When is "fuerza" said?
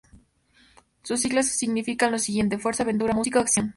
2.57-2.81